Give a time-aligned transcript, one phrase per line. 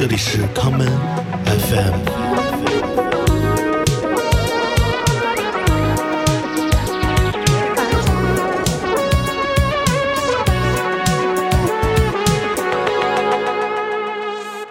[0.00, 0.88] 这里是 common
[1.44, 1.92] FM。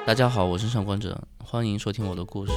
[0.03, 2.51] 大家好，我是上官者，欢迎收听我的故事。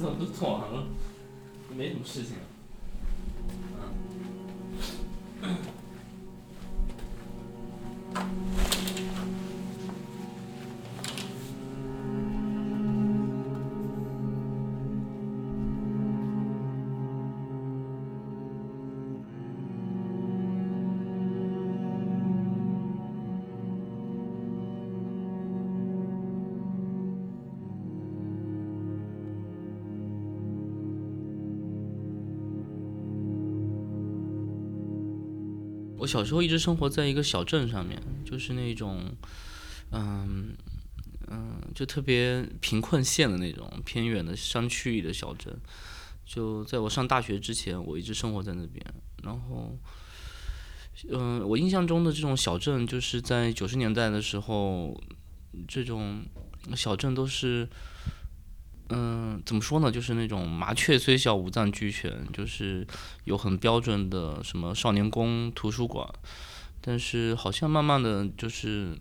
[0.00, 0.86] 四条都做完了，
[1.76, 2.36] 没什么事情。
[36.10, 39.14] 小时候一直生活在一个小镇上面，就是那种，
[39.92, 40.52] 嗯
[41.28, 45.56] 嗯，就特别贫困县的那种偏远的山区里的小镇。
[46.24, 48.84] 就在我上大学之前，我一直生活在那边。
[49.22, 49.78] 然后，
[51.10, 55.00] 嗯、我印象中的这种小镇，就是在九十年代的时候，
[55.68, 56.24] 这种
[56.74, 57.68] 小镇都是，
[58.90, 59.90] 嗯，怎么说呢？
[59.90, 62.86] 就是那种麻雀虽小，五脏俱全，就是
[63.24, 66.08] 有很标准的什么少年宫、图书馆。
[66.82, 68.96] 但是好像慢慢的就是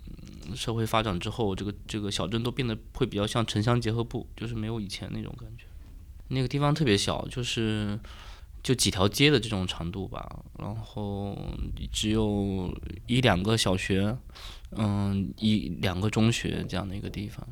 [0.53, 5.63] 社会发展之后，这个这个小镇都变得会比较像城乡结合部，就是没有以前那种感觉。
[6.27, 7.97] 那个地方特别小，就是
[8.61, 11.35] 就几条街的这种长度吧，然后
[11.91, 12.71] 只有
[13.07, 14.15] 一两个小学，
[14.71, 17.47] 嗯，一两个中学这样的一个地方。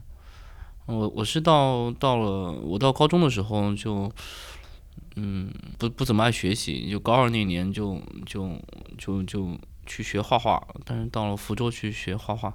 [0.87, 4.11] 我我是到到了我到高中的时候就，
[5.15, 8.59] 嗯，不不怎么爱学习，就高二那年就就
[8.97, 12.53] 就就去学画画，但是到了福州去学画画。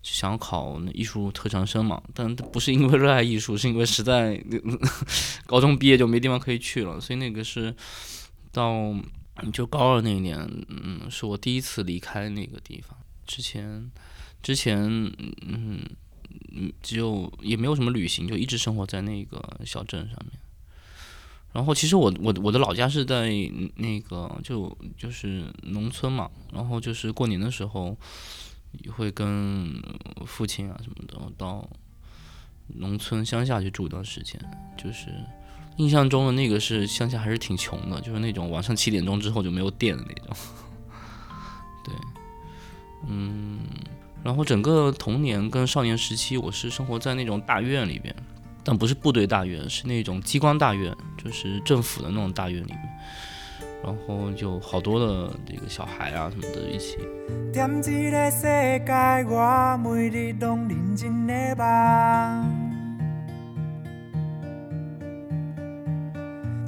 [0.00, 4.42] 想考那艺术特长生嘛，但不是因为热爱艺术，是因为实在
[5.44, 7.74] 高中毕业就没地方可以去了，所以那个是
[8.52, 8.94] 到
[9.52, 10.38] 就高二那年，
[10.68, 12.96] 嗯，是我第一次离开那个地方。
[13.26, 13.90] 之前
[14.40, 14.78] 之前
[15.42, 15.82] 嗯
[16.52, 20.32] 嗯，只有也没有什么旅行，就一直生活在那个小镇上面。
[21.52, 23.30] 然后其实我我我的老家是在
[23.76, 27.96] 那个就就是农村嘛，然后就是过年的时候。
[28.84, 29.82] 也会跟
[30.26, 31.66] 父亲啊什么的到
[32.66, 34.38] 农村乡下去住一段时间，
[34.76, 35.06] 就是
[35.78, 40.36] 印象中的那个是乡下还是挺穷的，就是那种晚上七点钟之后就没有电的那种。
[41.82, 41.94] 对，
[43.08, 43.60] 嗯，
[44.22, 48.14] 然后整个童年跟少年时期，我是生活在那种大院里边，
[48.62, 52.78] 但不是部队大院，是那种机关大院，就是政府的那种大院里面。
[53.80, 56.98] 然后就好多的这个小孩啊什么的一起。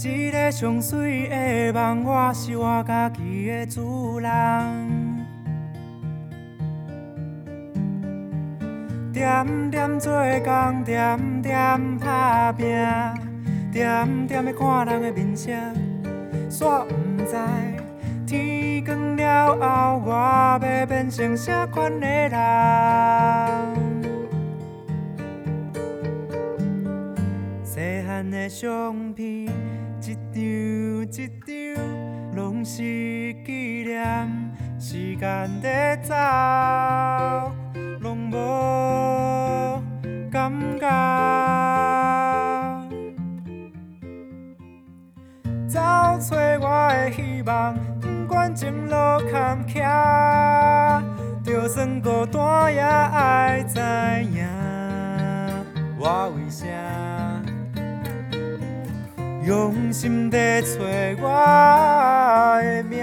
[0.02, 4.99] 一个上水的梦，我是我家己的主人。
[9.20, 10.10] 点点做
[10.42, 12.66] 工，点点打拼，
[13.70, 15.52] 点点的看人的面色。
[16.48, 16.94] 煞不
[17.26, 17.36] 知
[18.26, 22.38] 天光了后，我要变成啥款的人？
[27.62, 29.52] 细汉的相片，
[30.00, 30.42] 一张
[31.12, 32.78] 一张，拢是
[33.44, 34.26] 纪念。
[34.78, 36.14] 时间在走，
[38.30, 39.82] 无
[40.30, 40.86] 感觉。
[45.68, 48.94] 找找我的希望，不管前路
[49.30, 51.02] 坎坷，
[51.44, 53.78] 就算孤单也爱知
[54.24, 54.46] 影。
[55.98, 56.64] 我为啥
[59.44, 60.78] 用心在找
[61.20, 63.00] 我的名？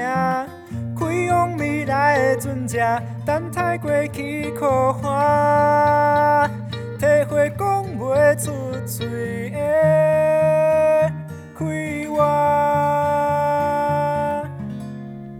[0.97, 1.56] 开往
[1.88, 2.78] 来的船只，
[3.25, 6.45] 等待过去苦花，
[7.00, 8.51] 体会讲袂出
[8.86, 11.12] 嘴的
[11.56, 11.66] 开。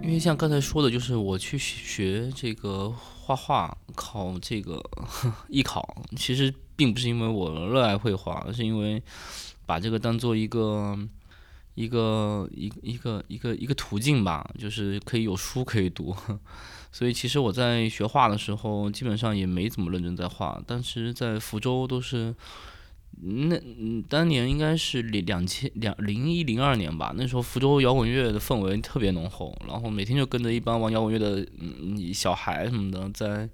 [0.02, 4.82] 因为像刚才说的，就是我去学这个画画，考这个
[5.50, 9.04] 艺考，其实并不是因为我热爱绘画，而是因为
[9.66, 10.98] 把这个当做一个
[11.78, 16.16] 一个一一个一个一个途径吧，就是可以有书可以读。
[16.92, 22.36] 所以其实我在学画的时候，基本上也没怎么认真在画，但是在福州都是。
[23.20, 23.60] 那，
[24.08, 27.14] 当年应该是两两千两零一零二年吧。
[27.18, 33.50] 那时候福州摇滚乐的氛围特别浓厚，然后每天就跟着一帮玩摇滚乐的嗯小孩什么的，在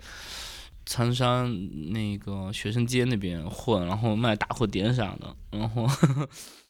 [0.86, 5.34] 苍山那个学生街那边混，然后卖打火点啥的。
[5.52, 5.88] 然后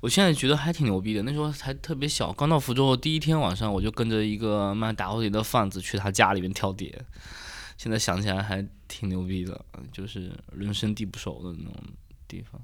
[0.00, 1.22] 我现在觉得还挺牛逼的。
[1.22, 7.04] 那时候还特别小，刚到福州第一天晚上，我就跟着一个卖打火机的贩子去他家里面挑碟。
[7.76, 11.74] 现在想起来还挺牛逼的，就是人生地不熟的那种。
[12.30, 12.62] 地方，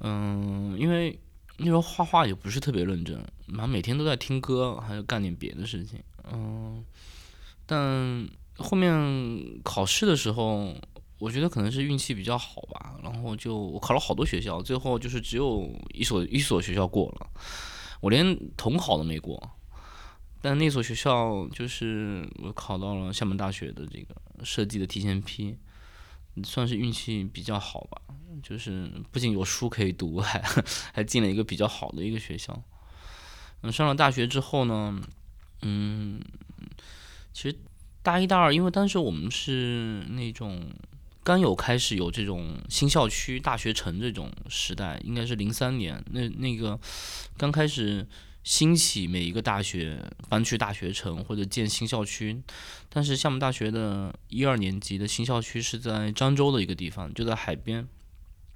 [0.00, 1.16] 嗯，因为
[1.58, 6.84] 那时候画画也不是特别认真，然后每天都在听歌，还有干点别的事情，嗯，
[7.64, 10.74] 但后面考试的时候，
[11.22, 17.30] 我觉得可能是运气比较好吧，然后就我考了好多学校，最后就是只有一所一所学校过了，
[18.00, 19.40] 我连统考都没过，
[20.40, 25.56] 但那所学校就是我考到了厦门大学的这个设计的提前批。
[26.44, 28.00] 算是运气比较好吧，
[28.42, 30.42] 就是不仅有书可以读，还
[30.94, 32.58] 还进了一个比较好的一个学校。
[33.60, 34.98] 嗯，上了大学之后呢，
[35.60, 36.18] 嗯，
[37.34, 37.58] 其实
[38.02, 40.58] 大一、大二，因为当时我们是那种
[41.22, 46.78] 刚有开始有这种新校区、大学城这种时代，应该是零三年，那那个
[47.36, 48.06] 刚开始。
[48.44, 49.96] 兴起每一个大学
[50.28, 52.42] 搬去大学城或者建新校区，
[52.88, 57.86] 但是厦门大学的一二年级的新校区是在漳州的一个地方，就在海边，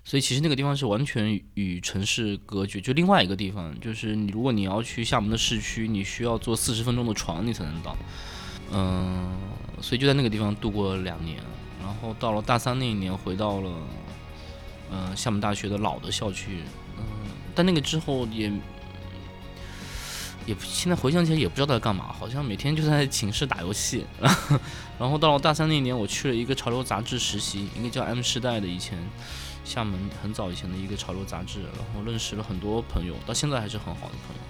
[0.03, 2.81] 所以其实那个地方是完全与城市隔绝。
[2.81, 7.97] 就另外一个地方，就是你如果你要去厦门的市区，你需要坐四十分钟的船你才能到。
[8.73, 9.39] 嗯，
[9.81, 11.41] 所以就在那个地方度过了两年，
[11.87, 13.71] 然后到了大三那一年回到了，
[14.91, 16.65] 嗯，厦门大学的老的校区，
[16.99, 17.05] 嗯。
[17.55, 18.51] 但那个之后也
[20.47, 24.05] 也现在回想起来也不知道在干嘛，好像每天就在 寝室打游戏。
[24.99, 28.99] 然后到了大三那一年，我去了一个潮流杂志实习，一个叫 M 时代的，以前
[29.65, 34.43] 厦门很早以前的一个潮流杂志，然后认识了很多朋友，到现在还是很好的朋友。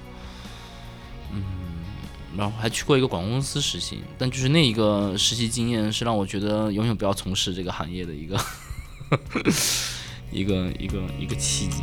[2.35, 8.41] 然后还去过一个广告公司实习，但就是那一个实习经验是让我觉得永远不要从事这个行业的一个
[10.33, 11.83] 一个一个一个契机。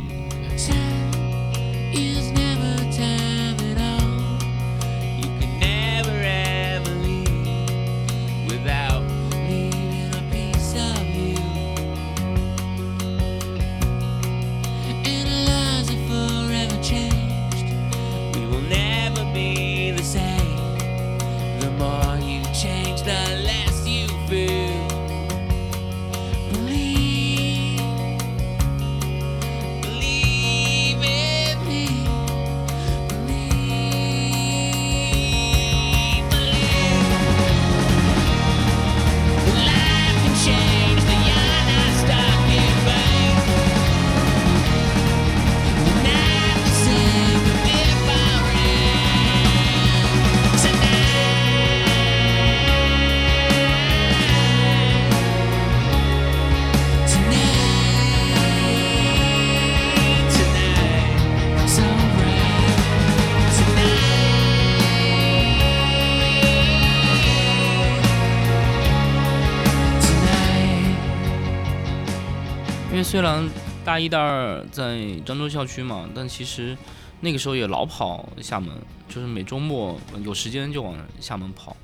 [73.14, 73.48] 虽然
[73.84, 76.76] 大一、大二在漳州校区嘛，但其实
[77.20, 78.76] 那个时候也老跑厦门，
[79.08, 81.76] 就是每周末有时间就往厦门跑，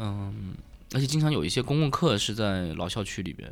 [0.00, 0.56] 嗯，
[0.92, 3.48] 而且经常有一些公共课是在老校区里边。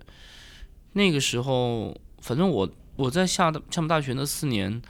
[0.95, 4.83] 那个时候，反正我我在厦厦门大学那四年，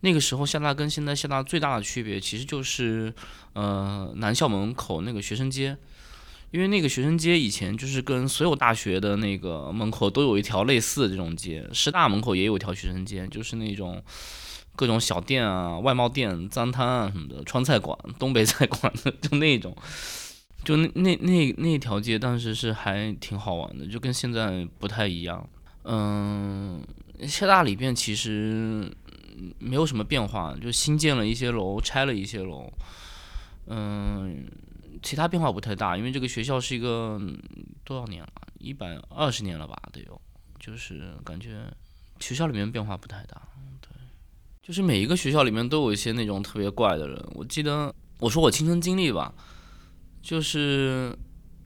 [0.00, 3.12] 那个时候厦大跟现在厦大最大的区别其实就是，
[3.52, 5.76] 呃，南校门口那个学生街。
[6.50, 14.02] 因为那个学生街以前就是跟所有大学的那个门口都有一条类似的这种街，师大门口也有一条学生街，就是那种
[14.74, 19.76] 各种小店啊、外贸店、脏摊啊什么的，川菜馆、东北菜馆的，就那种，
[20.64, 25.46] 就那那那那条街当时是还挺好玩的，就跟现在不太一样。
[25.84, 26.82] 嗯，
[27.26, 28.90] 厦大里边其实
[29.58, 32.72] 没有什么变化，就新建了一些楼，拆了一些楼。
[33.66, 34.46] 嗯，
[35.02, 37.20] 其他变化不太大，因为这个学校是一个
[37.84, 38.28] 多少年了，
[38.58, 40.20] 一百二十年了吧，得有，
[40.58, 41.64] 就是感觉
[42.20, 43.40] 学校里面变化不太大，
[43.80, 43.88] 对，
[44.62, 47.22] 就是每一个学校里面都有一些那种特别怪的人。
[47.34, 49.32] 我记得我说我亲身经历吧，
[50.22, 51.16] 就是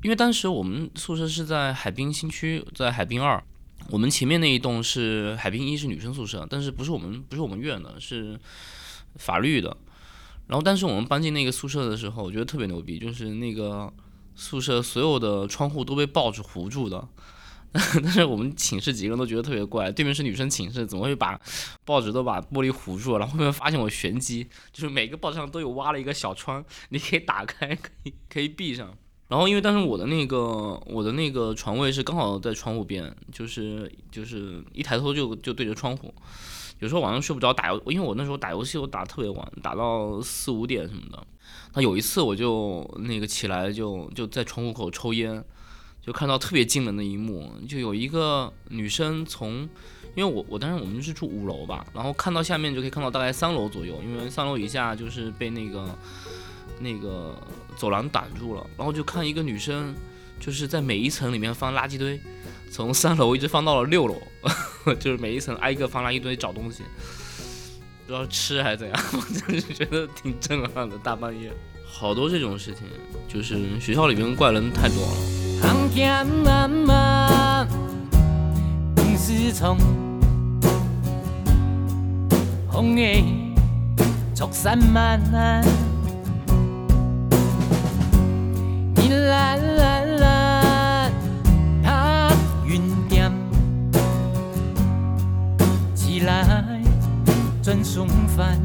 [0.03, 3.43] 因为当时我们宿舍是在海滨新区，在海滨二，
[3.89, 8.39] 我们前面那一栋是海滨一是女生宿舍，但是不是我们不是我们院的，是
[9.17, 9.77] 法律的。
[10.47, 13.91] 然后，但是我们搬进那个宿舍的时候，我觉得特别牛逼，就是那个
[14.35, 17.09] 宿舍所有的窗户都被报纸糊住的。
[17.73, 21.41] 但是我们寝室几个人都觉得特别怪，对面是女生寝室，怎么会把
[21.87, 23.21] 报纸都把玻璃糊住了？
[23.21, 28.95] 然后后面发现我玄机，就是每个报纸上都有挖了一个小窗，你可以打开，可以可以闭上。
[29.29, 36.13] 然后因为当时我的那个我的那个床位是刚好在窗户边，就是就是一抬头就就对着窗户。
[36.83, 41.27] 有时候晚上睡不着打游，因为我那时候打游戏我打特别晚，打到四五点什么的。
[41.75, 45.45] 那有一次我就那个起来就就在窗户口抽烟，
[46.05, 49.61] 就看到特别惊人的一幕，就有一个女生从，
[50.17, 55.89] 因为我我当时我们是住五楼吧，然后看到下面就可以看到大概三楼左右，因为三楼以下就是被那个
[56.81, 57.33] 那个
[57.77, 59.95] 走廊挡住了，然后就看一个女生
[60.45, 62.21] 就是在每一层里面放垃圾堆。
[62.69, 64.21] 从三楼一直放到了六楼，
[64.99, 66.83] 就是每一层挨个放垃圾堆找东西，
[68.07, 70.99] 不知道吃还是怎样， 我真是觉得挺震撼的。
[70.99, 71.53] 大半夜，
[71.87, 72.83] 好多这种事情，
[73.29, 75.15] 就是学校里面怪人太多了。
[82.73, 83.23] 风的
[84.35, 85.21] 速散漫，
[88.97, 90.17] 一蓝蓝
[97.63, 98.59] 转顺番，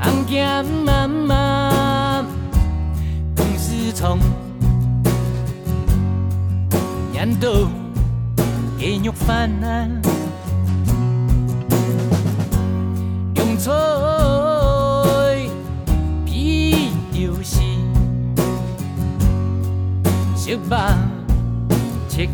[0.00, 2.24] 行行慢慢。
[3.36, 4.18] 总是从
[7.12, 7.50] 念到
[8.78, 10.00] 肌肉泛滥，
[13.34, 13.70] 用错
[16.24, 17.60] 比就是
[20.34, 20.74] 色目
[22.08, 22.30] 切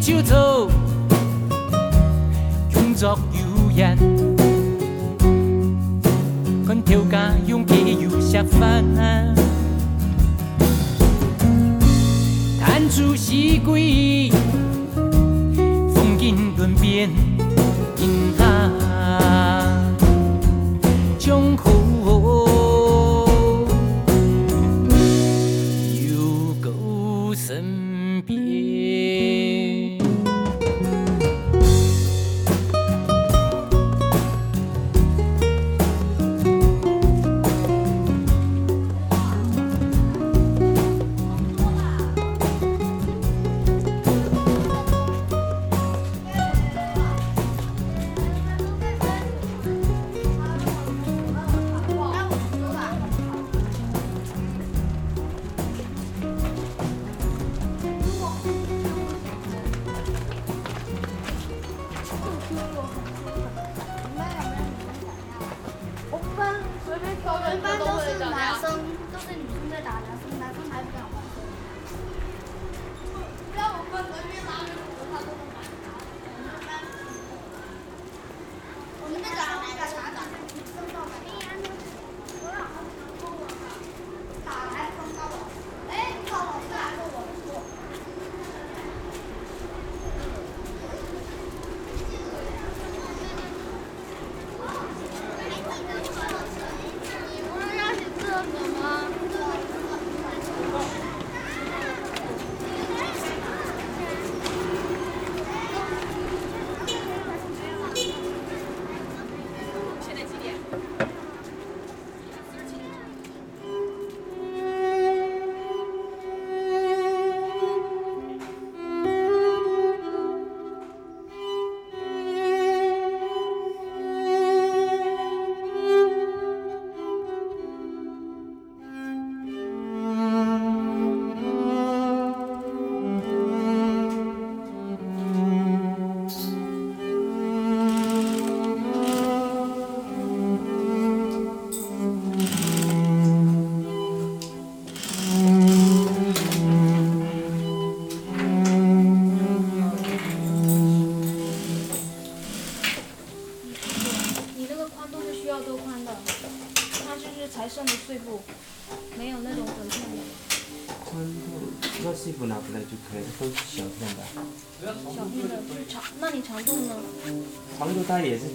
[0.00, 0.70] 手做，
[2.72, 3.98] 工作悠闲，
[6.66, 8.82] 看条家用加油下饭，
[12.58, 13.58] 弹出四季，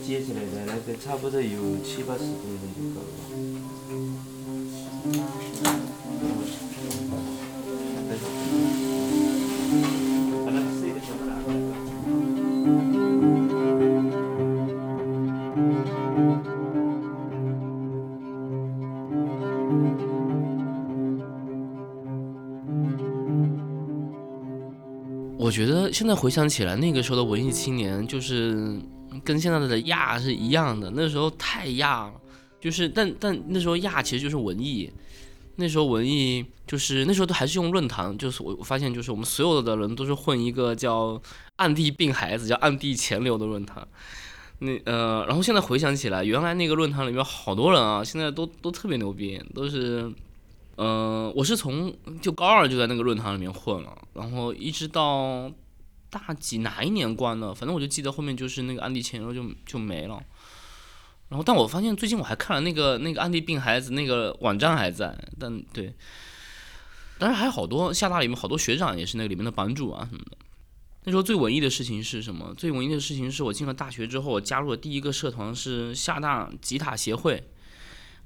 [0.06, 2.28] 接起来的，那个差不多有七八十公
[2.60, 3.08] 分就够了。
[10.46, 11.58] 把那个碎的全部拿过来。
[25.38, 28.80] 我觉得现在回想起来，那个时候的文艺青年就是
[29.26, 32.14] 跟现在的亚是一样的，那时候太亚了，
[32.62, 34.90] 就是但但那时候亚其实就是文艺，
[35.56, 41.22] 那时候文艺就是那时候都还是用论坛，就是我我发现就是我们所有的人都是混一个叫
[41.58, 43.86] 暗地病孩子，叫暗地钱流的论坛。
[44.60, 50.10] 那呃，然后现在回想起来，原来那个论坛里面好多人啊，现在都都特别牛逼，都是
[50.78, 55.52] 嗯，我是从就高二就在那个论坛里面混了，然后一直到
[56.16, 60.24] 大几哪一年关的，反正我就记得后面就是那个暗地钱流就就没了。
[61.28, 65.94] 然后，但我发现最近我还看了那个那个暗地病孩子那个网站还在，但对，
[67.18, 70.38] 当然还有好多厦大里面好多学长也是那个里面的版主啊什么的。
[71.04, 72.54] 那时候最文艺的事情是什么？
[72.56, 77.44] 最文艺的事情是我进了大学之后，我加入的第一个社团是厦大吉他协会。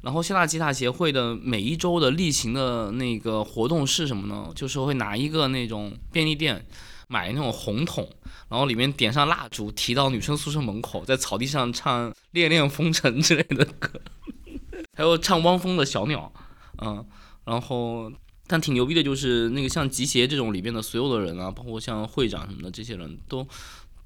[0.02, 4.50] 然后厦大吉他协会的每一周的例行的那个活动是什么呢？
[4.56, 6.66] 就是会拿一个那种便利店
[7.10, 8.08] 买那种红桶，
[8.50, 14.00] 然后里面点上蜡烛，提到女生宿舍门口，在草地上唱《恋恋风尘》之类的歌，
[14.96, 16.32] 还有唱汪峰的小鸟，
[16.78, 17.04] 嗯，
[17.46, 18.12] 然后
[18.46, 23.48] 但挺牛逼的，就是那个像集协这种里边的所有的人啊，包括像会长什么的，这些人都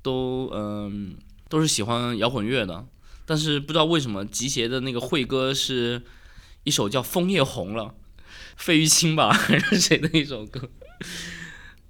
[0.01, 1.17] 都嗯
[1.49, 2.87] 都是喜欢摇滚乐的。
[3.25, 6.01] 但是不知道为什么集协的那个会歌是
[6.63, 7.83] 一首叫《枫叶红了》，
[8.57, 10.69] 费玉清吧 还是谁的一首歌，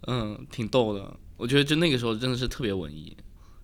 [0.07, 1.15] 嗯，挺逗的。
[1.37, 3.15] 我觉得就那个时候真的是特别文艺，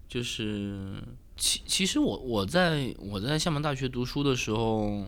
[0.07, 1.01] 就是
[1.37, 5.05] 其其实我我在我在厦门大学读书的时候，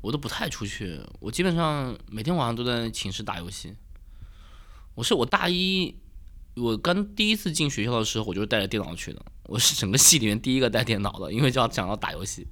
[0.00, 3.74] 我都不太出去，我基本上每天晚上都在寝室打游戏。
[4.96, 5.94] 我是我大一
[6.56, 12.46] 我刚第一次进学校的时候，我就是带着电脑去的，我是整个系里面第一个带电脑的，因为就要讲到打游戏，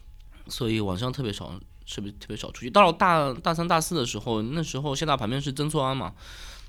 [0.46, 1.52] 所以晚上特别少，
[1.86, 2.70] 特别特别少出去。
[2.70, 6.14] 到了大大三、大四的时候，那时候现大旁边是曾厝垵嘛，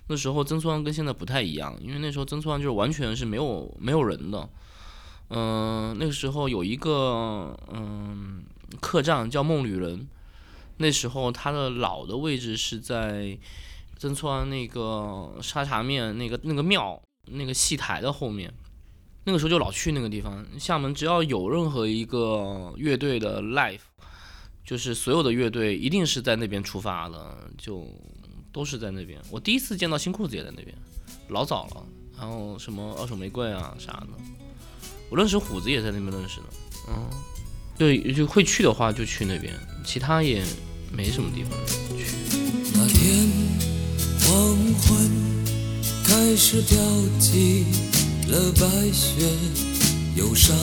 [0.09, 4.49] 那时候曾厝垵跟现在不太一样，因为那时候曾厝垵就是完全是没有没有人的。
[5.29, 8.43] 嗯、那个时候有一个嗯
[8.81, 10.07] 客栈叫梦旅人，
[10.77, 13.37] 那时候它的老的位置是在
[13.97, 18.51] 曾厝垵那个沙茶面那个那个庙那个戏台的后面。
[19.25, 20.43] 那个时候就老去那个地方。
[20.57, 23.81] 厦门只要有任何一个乐队的 live，
[24.65, 27.85] 就是所有的乐队一定是在那边出发的，就
[28.51, 29.19] 都是在那边。
[29.29, 30.75] 我第一次见到新裤子也在那边，
[31.29, 31.85] 老早了。
[32.17, 34.09] 然后什么二手玫瑰啊啥的，
[35.09, 36.45] 我认识虎子也在那边认识的。
[36.89, 37.09] 嗯，
[37.77, 39.53] 对，就会去的话就去那边，
[39.85, 40.43] 其他也
[40.91, 41.51] 没什么地方
[41.97, 42.05] 去。
[42.73, 43.29] 那天
[44.19, 45.09] 黄昏
[46.03, 46.77] 开始飘
[47.19, 47.65] 起
[48.27, 49.25] 了白雪，
[50.17, 50.53] 忧伤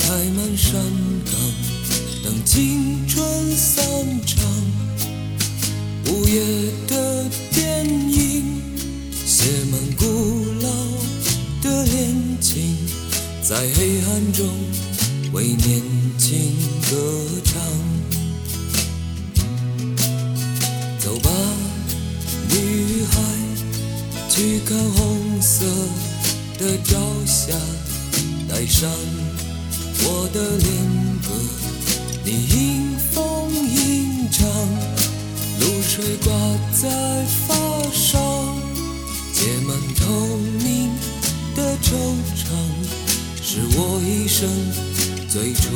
[0.00, 0.74] 开满山
[1.24, 1.34] 岗，
[2.22, 3.82] 等青春散
[4.26, 4.81] 场。
[6.08, 6.42] 午夜
[6.86, 8.62] 的电影
[9.26, 10.04] 写满古
[10.60, 10.68] 老
[11.62, 12.76] 的恋情，
[13.42, 14.46] 在黑暗中
[15.32, 15.82] 为年
[16.18, 16.54] 轻
[16.90, 16.96] 歌
[17.44, 17.62] 唱。
[20.98, 21.30] 走吧，
[22.48, 23.20] 女孩，
[24.28, 25.64] 去看红色
[26.58, 27.54] 的朝霞，
[28.48, 28.90] 带上
[30.04, 30.68] 我的恋
[31.22, 31.28] 歌，
[32.24, 34.48] 你迎风吟唱，
[35.62, 36.32] 露水挂
[36.72, 37.54] 在发
[37.92, 38.18] 梢，
[39.32, 40.90] 结满透明
[41.54, 41.94] 的惆
[42.34, 42.46] 怅，
[43.40, 44.48] 是我一生
[45.28, 45.70] 最初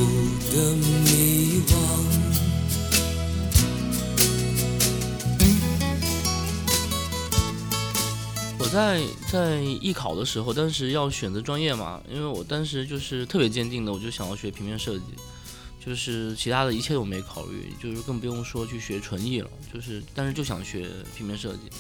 [0.51, 1.71] 的迷惘。
[8.59, 15.05] 我在在艺考的时候，当时要选择专业嘛，因为我当时就是特别坚定的，我就想要学平面设计，
[15.87, 21.71] 就是其他的一切都没考虑，就是更不用说去学纯艺了，就是但是就想学平面设计。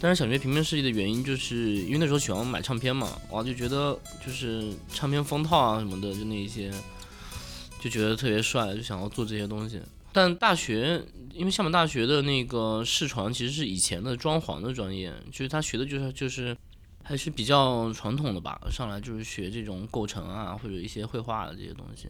[0.00, 6.72] 但是想学平面设计的原因，就是因为那时候喜欢买唱片嘛，哇，就觉得就是唱片封套啊什么的，就那一些，
[7.80, 9.80] 就觉得特别帅，就想要做这些东西。
[10.12, 11.02] 但大学，
[11.32, 16.56] 因为厦门大学的那个视传其实是以前的装潢的专业，就是他学的就是就是
[17.02, 22.08] 还是比较传统的吧，上来就是学这种构成啊或者一些绘画的这些东西，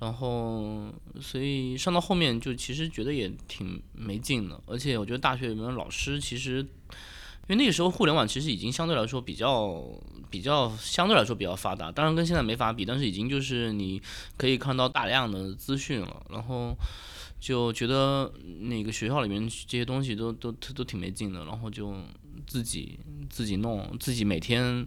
[0.00, 9.82] 然后所以上到后面就其实觉得也挺没劲的，而且我觉得大学里面的老师其实，因为那个时候互联网其实已经相对来说比较
[10.30, 14.00] 比较相对来说比较发达，当然跟现在没法比，但是已经就是你
[14.36, 16.76] 可以看到大量的资讯了，然后。
[17.40, 21.94] 就觉得那个学校里面这些东西都都都挺没劲的，然后就
[22.46, 24.86] 自己自己弄，自己每天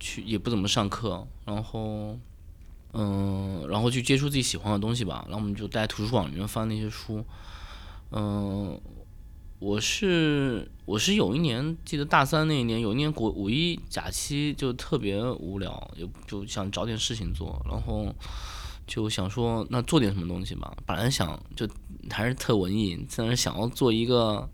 [0.00, 2.18] 去也不怎么上课，然后
[2.92, 5.24] 嗯，然后去接触自己喜欢的东西吧。
[5.28, 7.24] 然后我们就在图书馆里面翻那些书，
[8.10, 8.80] 嗯，
[9.58, 18.14] 我是我是有一年记得大三那一年，有一年国五一假期就特别无聊，也就想找点事情做，然后。
[18.84, 20.76] 就想说，那做点什么东西吧。
[20.84, 21.66] 本来想就
[22.10, 24.46] 还是特文艺，但是想要做一个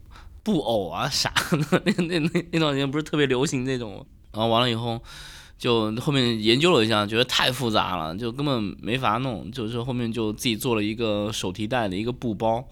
[0.45, 1.83] 布偶啊啥的。
[1.87, 4.07] 那那那那段时间不是特别流行那种。
[4.31, 5.03] 然后完了以后，
[5.59, 9.51] 就后面研究了一下，觉得太复杂了，就根本没法弄。
[9.51, 12.65] 就是后面就自己做了一个手提袋的一个布包，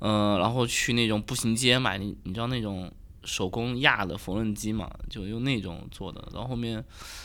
[0.00, 2.92] 嗯、然后去那种步行街买，你知道那种
[3.24, 6.26] 手工压的缝纫机嘛，就用那种做的。
[6.34, 6.84] 然后后面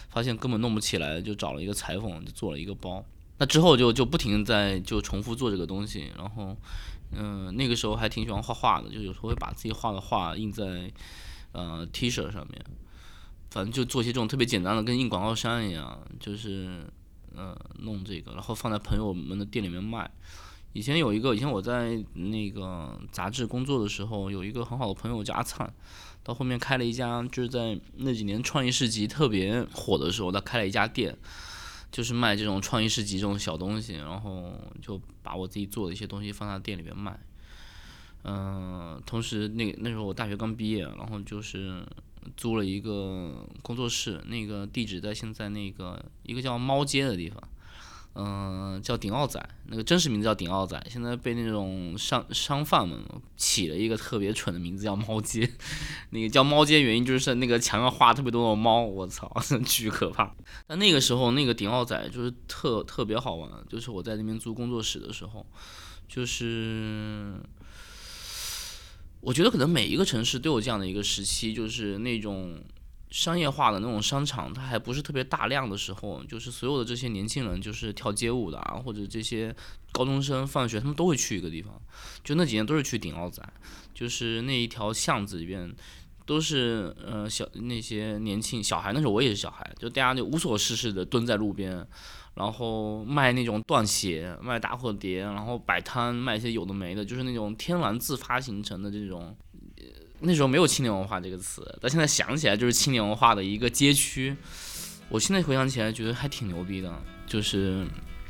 [0.09, 3.03] 发现根本弄不起来，就找了一个裁缝，就做了一个包。
[3.37, 6.55] 那之后就就不停在就重复做这个东西，然后，
[7.11, 10.89] 嗯、那个时候还挺喜欢画画的，就有时候会把自己画的画印在
[11.51, 12.63] 呃 T 恤上面，
[13.55, 16.85] 反正就做一些这种特别简单的，跟印广告衫一样，就是
[17.33, 20.11] 呃弄这个，然后放在朋友们的店里面卖。
[20.73, 25.73] 以前有一个，以前我在那个杂志工作的时候，有一个很好的朋友叫阿灿，
[26.21, 31.17] 到后面开了一家，就是在那几年创意市集特别火的时候，他开了一家店。
[31.91, 37.17] 就是卖这种创意市集这种小东西，然后就把我自己做的一些东西放在店里面卖。
[38.25, 41.85] 嗯、同时那那时候我大学刚毕业，然后就是
[42.35, 47.41] 租了一个工作室，那个地址在现在那个一个叫猫街的地方，
[48.15, 52.97] 嗯、叫顶奥仔，那个真实名字叫顶奥仔，现在被那种商商贩们
[53.35, 55.49] 起了一个特别蠢的名字叫猫街。
[56.11, 59.29] 那个叫猫街原因就是那个墙上画特别多的猫，我操，
[59.65, 60.33] 巨可怕。
[60.65, 65.45] 但那个时候那个顶奥仔就是特特别好玩，就是我在那边租工作室的时候，
[66.07, 67.35] 就是
[69.25, 72.63] 我觉得可能每一个城市都有这样的一个时期，就是那种
[73.09, 79.53] 商业化的那种商场，它还不是特别大量的时候，就是所有的这些年轻人，就是跳街舞的啊，或者这些
[79.91, 81.81] 高中生放学，他们都会去一个地方，
[82.23, 83.41] 就那几年都是去顶奥仔，
[83.95, 85.73] 就是那一条巷子里边
[86.27, 91.83] 都是呃小那些年轻小孩，那时候我也是小孩，就大家就无所事事的蹲在路边，
[92.35, 99.35] 然后卖那种断鞋，卖打火碟，然后摆摊卖一些有的没的，就是那种天然自发形成的这种。
[100.21, 104.35] 那时候没有青年文化这个词，但现在想起来就是青年文化的一个街区。
[105.09, 106.91] 我现在回想起来觉得还挺牛逼的，
[107.27, 107.85] 就是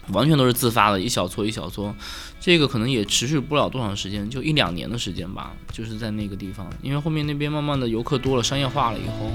[0.10, 1.96] 完全都是自发的，一小撮一小撮。
[2.40, 6.68] 这个可能也持续不了多长时间，就一两年的时间吧，就是在那个地方。
[6.82, 9.32] 因为后面那边慢慢的游客多了，商业化了以后，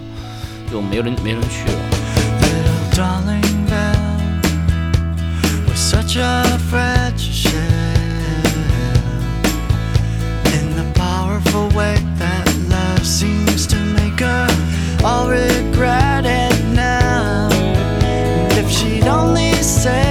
[0.70, 3.60] 就没人没人去了。
[5.90, 7.53] Such a fragile shell
[10.55, 14.46] in the powerful way that love seems to make her
[15.05, 17.48] all regret it now.
[18.05, 20.10] And if she'd only say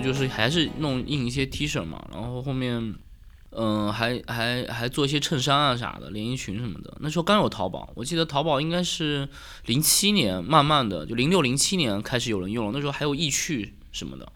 [0.00, 2.94] 就是还是弄印一些 T 恤嘛，然后后面，
[3.50, 6.96] 嗯、还还还做一些衬衫啊啥的，连衣裙什么的。
[7.00, 9.28] 那时候刚有淘宝，我记得淘宝应该是
[9.66, 14.30] 零七年慢慢的，就零六零七年开始有人用了，那时候还有易趣什么的。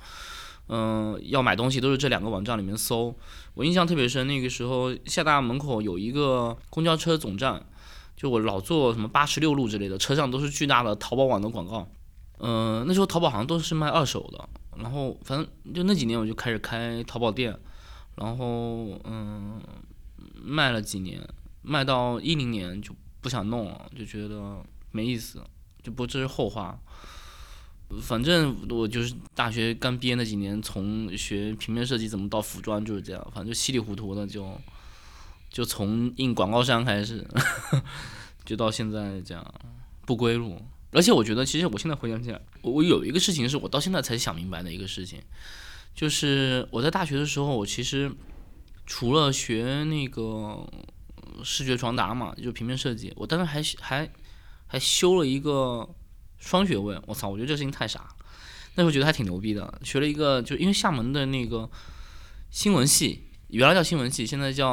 [0.73, 3.13] 嗯、要买东西都是这两个网站里面搜。
[3.55, 7.67] 我印象特别深，那个时候厦大门口有一个公交车总站，
[8.17, 11.89] 就我老坐什么八十六路之类的，车上都是巨大的淘宝网的广告。
[12.43, 17.55] 嗯、那时候淘宝好像都是卖二手的，然后反正就那几年我就开始开淘宝店，
[18.17, 19.61] 然后嗯，
[20.35, 21.23] 卖了几年，
[21.61, 25.43] 卖到一零年就不想弄了，就觉得没意思，
[25.83, 26.79] 就不这是后话。
[28.01, 34.59] 反正我就是大学刚毕业那几年，从学平面设计怎么到服装就是这样，反正就稀里糊涂的就
[35.51, 37.27] 就从印广告商开始，
[38.47, 39.45] 就到现在这样
[40.07, 40.63] 不归路。
[40.93, 45.21] 而且我觉得，其实我现在回想起来，我我有一个事情是我到现在才想明白的一个事情，
[45.95, 48.11] 就是我在大学的时候，我其实
[48.87, 50.69] 除了学那个
[51.45, 54.11] 视觉传达嘛，就平面设计，我当时还还
[54.67, 55.89] 还修了一个
[56.39, 57.01] 双学位。
[57.07, 58.09] 我操，我觉得这事情太傻。
[58.75, 61.69] 那时候觉得还挺牛逼的，学了一个，就因为厦门的那个
[62.51, 64.69] 新闻系，原来叫新闻系，现在叫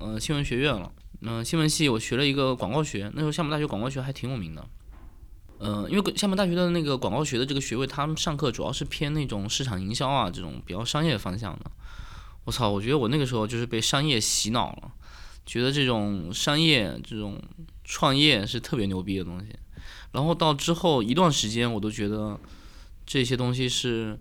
[0.00, 0.90] 呃新闻学院了。
[1.20, 4.66] 嗯、新闻系我学了一个广告学，那时候厦门大学广告学还挺有名的。
[5.62, 11.70] 呃，因为厦门大学的那个广告学的这个学位，他们上课主要是偏那种市场营销啊这种比较商业方向的。
[12.44, 14.90] 我操，我觉得我那个时候就是被商业洗脑了，
[15.46, 17.40] 觉得这种商业这种
[17.84, 19.54] 创业是特别牛逼的东西。
[20.10, 22.38] 然后到之后一段时间，我都觉得
[23.06, 24.18] 这些东西是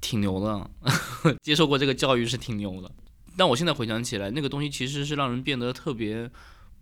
[0.00, 0.70] 挺牛的，
[1.42, 2.88] 接受过这个教育是挺牛的。
[3.36, 6.30] 但我现在回想起来，那个东西其实是让人变得特别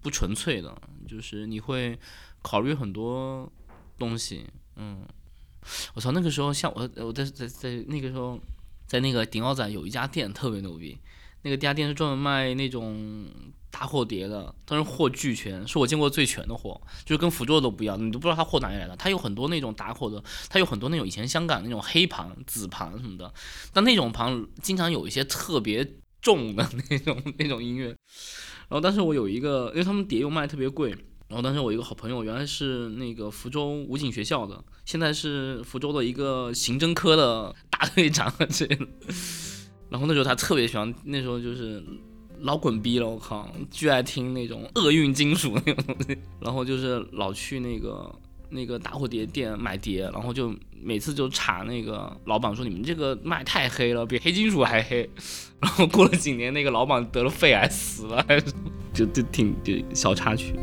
[0.03, 0.77] 不纯粹的，
[1.09, 1.99] 就是你会
[2.43, 3.51] 考虑很多
[3.99, 4.45] 东西，
[4.77, 5.07] 嗯，
[5.95, 8.39] 我操，那个时候像我我在在在那个时候，
[8.87, 10.99] 在那个顶奥仔有一家店特别牛逼，
[11.43, 13.27] 那个家店是专门卖那种
[13.71, 23.33] 打火碟的，当时货巨全，是我见过最全的货，就是跟福州都不一样，你都不知道它货哪里来的，它有很多那种打火的，它有很多那种以前香港那种黑盘、紫盘什么的，
[23.73, 25.89] 但那种盘经常有一些特别
[26.21, 27.87] 重的 那种那种音乐，
[28.69, 30.97] 然后但是我有一个，因为他们碟又卖特别贵。
[31.29, 38.67] 然后当时我一个好朋友，原来是那个福州武警学校的，现在是福州的一个刑侦科的大队长 这。
[39.91, 41.83] 然后那时候他特别喜欢，那时候就是
[42.41, 48.13] 老滚逼了，我靠，巨爱听那种厄运金属那种东西，然后就是老去那个
[48.51, 55.09] 那个打火碟店买碟，然后就每次就查那个老板说你们这个卖太黑了，比黑金属还黑。
[55.61, 58.47] 然后过了几年，那个老板得了肺癌死了，还是
[58.93, 60.55] 就就挺就小插曲，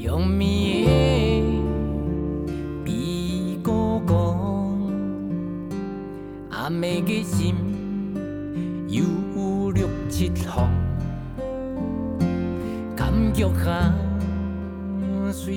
[0.00, 0.04] 对。
[0.04, 2.52] 用面的
[2.84, 4.16] 比哥讲，
[6.50, 7.54] 阿妹的心
[8.88, 10.68] 有六七行，
[12.96, 13.92] 感觉下
[15.32, 15.54] 随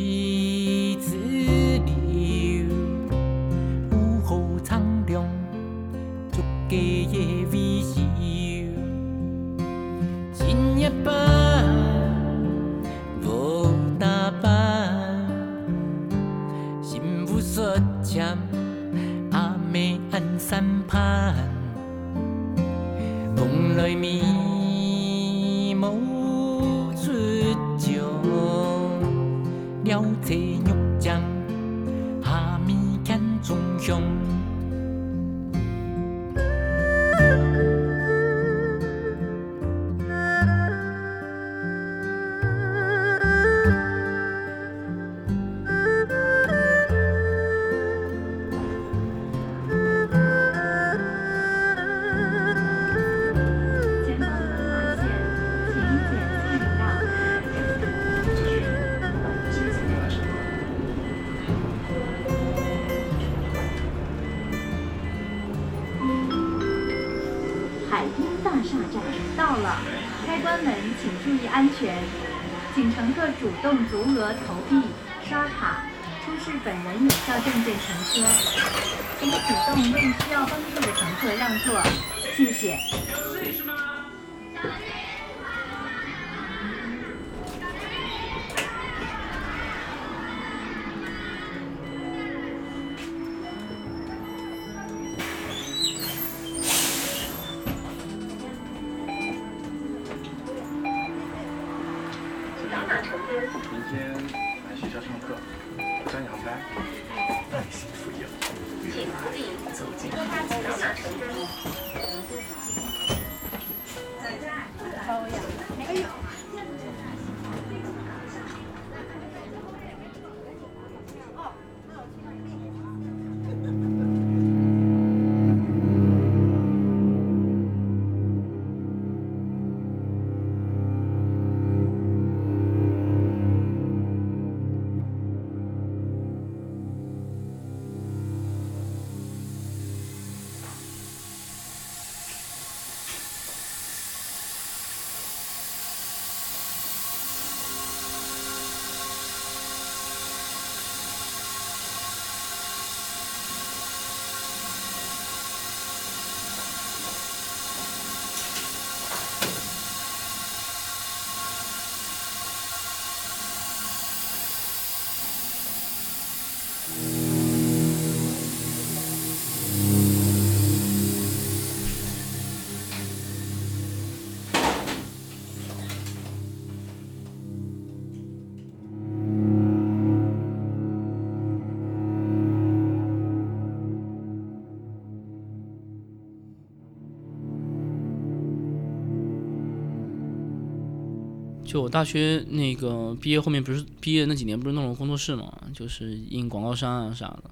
[191.73, 197.45] 就我大学那个毕业后面不是毕业那几年不是弄了工作室嘛，就是印广告商啊啥的，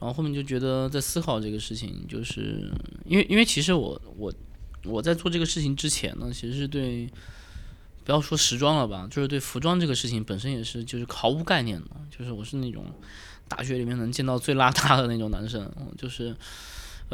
[0.00, 2.72] 然后后面就觉得在思考这个事情，就是
[3.04, 4.32] 因为因为其实我我
[4.84, 7.06] 我在做这个事情之前呢，其实是对
[8.04, 12.86] 不要说时装了吧，就是对服装这个事情本身也是就是毫无概念的，就是我是那种
[13.48, 16.34] 大学里面能见到最邋遢的那种男生，就是。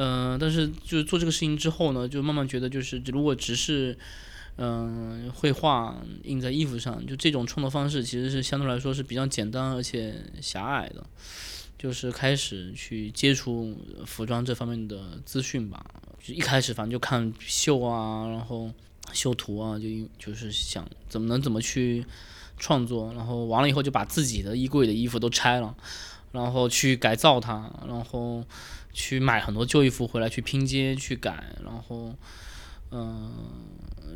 [0.00, 3.98] 嗯、但是就是做这个事情之后呢，就慢慢觉得，就是如果只是
[4.60, 11.06] 嗯，绘画印在衣服上，就这种创作方式其实是相对来说是比较简单而且狭隘的，
[11.78, 15.86] 就是开始去接触服装这方面的资讯吧。
[16.20, 18.68] 就一开始反正就看秀啊，然后
[19.12, 19.86] 秀图啊，就
[20.18, 22.04] 就是想怎么能怎么去
[22.58, 25.72] 创作，然后完了以后就把自己的衣柜的衣服都拆了，
[26.32, 28.44] 然后去改造它，然后
[28.92, 32.12] 去买很多旧衣服回来去拼接去改，然后
[32.90, 33.32] 嗯。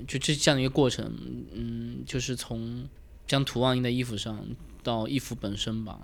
[0.05, 1.13] 就这这样一个过程，
[1.53, 2.89] 嗯，就是从
[3.25, 4.45] 将图案印在衣服上
[4.83, 6.01] 到衣服本身吧，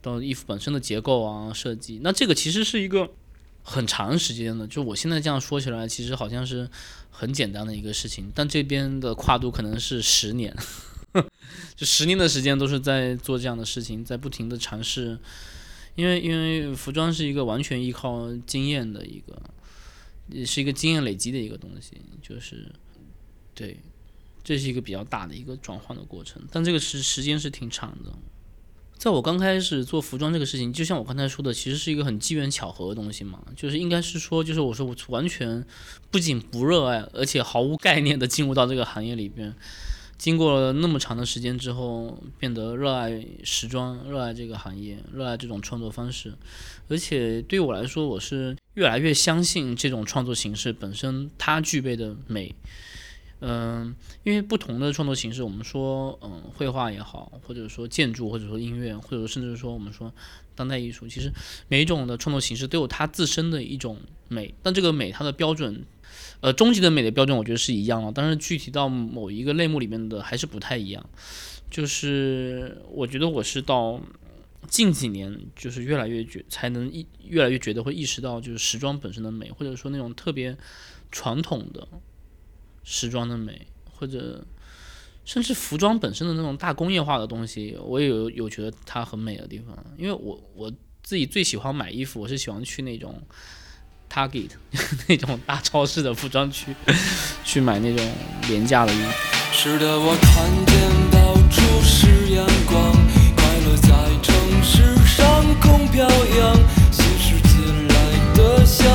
[0.00, 3.10] 到衣服本身的结构啊设计，那这个其实是一个
[3.62, 4.66] 很长时间的。
[4.66, 6.66] 就我现在这样说起来，其实好像是
[7.10, 10.56] 很简单的一个事情，但这边的跨度可能是十年，
[11.76, 15.18] 就十年的时间都是在做这样的事情，在不停的尝试。
[15.96, 19.40] 因为因为服装是一个完全依靠经验的一个，
[20.28, 22.70] 也是一个经验累积的一个东西，就是
[23.54, 23.78] 对，
[24.42, 28.12] 这是一个比较大的一个转换的过程，但这个时时间是挺长的。
[28.96, 35.62] 在我刚开始做服装这个事情，就像我刚才说的，其实是一个很机缘巧合的东西嘛，就是应该是说，就是我说我完全
[36.10, 39.54] 不仅不热爱，而且毫无概念的进入到这个行业里边。
[40.16, 46.32] 经过了那么长的时间之后，变得热爱时装，热爱这个行业，热爱这种创作方式，
[46.88, 52.54] 而且对我来说，我是越来越相信这种创作形式本身它具备的美。
[53.40, 60.10] 嗯，因为不同的创作形式，我们说，嗯，绘画也好，或者说建筑，或者说音乐，或者甚至说我们说
[60.54, 61.30] 当代艺术，其实
[61.68, 63.98] 每一种的创作形式都有它自身的一种
[64.28, 65.84] 美，但这个美它的标准。
[66.40, 71.04] 呃，终极的美的标准我觉得是一样的，但是具体到某一个类目里面的还是不太一样。
[71.70, 74.00] 就是我觉得我是到
[74.68, 80.56] 近几年，就是越来越觉才能意越来越觉得会意识到，就是时装本身的美，或者说那种特别
[81.10, 81.86] 传统的
[82.82, 84.44] 时装的美，或者
[85.24, 89.76] 甚至服装本身的那种大工业化的东西，我也有有觉得它很美的地方。
[89.96, 93.22] 因为我我自己最喜欢买衣服，我是喜欢去那种。
[94.06, 94.50] Target
[95.08, 96.72] 那种大超市的服装区，
[97.42, 98.12] 去买那种
[98.46, 99.10] 廉价的衣服。
[99.52, 100.76] 是的，我看见
[101.10, 102.92] 到处是阳光，
[103.34, 103.88] 快乐在
[104.22, 104.33] 城
[104.64, 106.56] 是上空飘扬，
[106.90, 107.48] 新世界
[107.90, 108.88] 来的像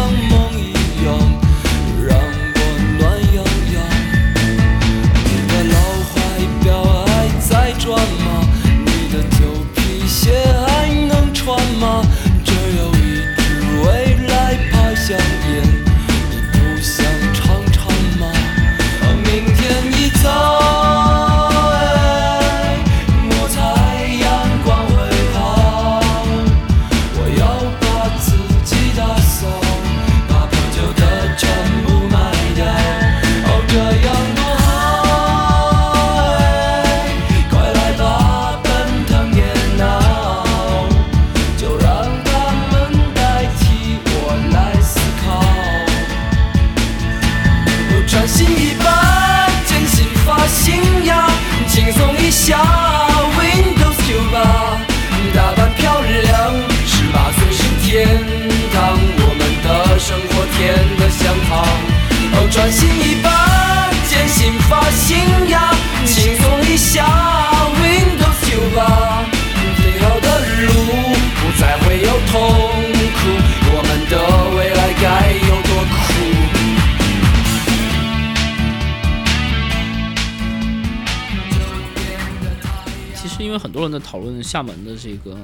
[84.49, 85.37] 厦门的这个，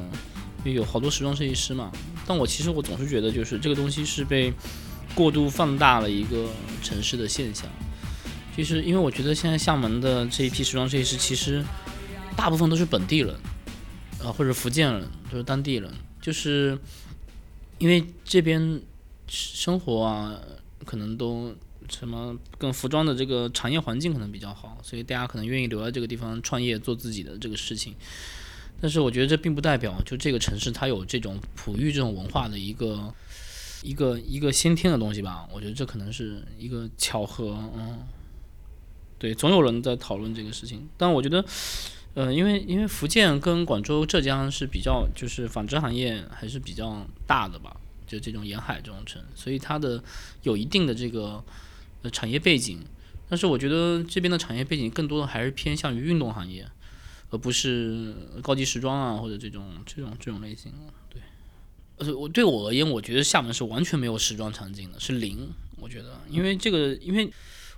[0.64, 1.92] 因为有好多时装设计师嘛，
[2.26, 4.52] 但我其实我总是觉得，就是这个东西是被
[5.14, 6.50] 过度放大了一个
[6.82, 7.70] 城市的现象。
[8.58, 11.64] 就是因为我觉得现在厦门的这一批时装设计师，其实
[12.36, 13.36] 大部分都是本地人，
[14.24, 16.76] 啊或者福建人，都是当地人，就是
[17.78, 18.82] 因为这边
[19.28, 20.34] 生活啊，
[20.84, 21.54] 可能都
[21.90, 27.94] 什么跟服装的这个产业环境可能比较好，所以大家可能愿意留在这个地方创业做自己的这个事情。
[28.82, 33.14] 但是我觉得这并不代表就这个城市它有这种哺育这种文化的一个
[33.82, 35.48] 一个一个先天的东西吧。
[35.52, 38.00] 我觉得这可能是一个巧合，嗯，
[39.18, 40.88] 对，总有人在讨论这个事情。
[40.98, 41.44] 但我觉得，
[42.14, 50.04] 呃，因为因为福建跟广州、浙江是比较就是纺织行业还是比较大的吧，就这种沿海这种城，所以它的
[50.44, 51.44] 有一定的这个
[52.02, 52.80] 呃产业背景。
[53.28, 56.64] 但是我觉得这边的产业背景更多的还是偏向于运动行业，
[57.38, 60.72] 不是高级时装啊或者这种这种这种类型。
[61.10, 61.22] 对，
[61.98, 65.50] 呃，我对我而言，我觉得厦门是完全没有时装场景的，是零。
[65.78, 67.32] 我觉得，因为这个，因为